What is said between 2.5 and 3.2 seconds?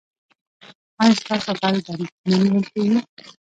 کیږي؟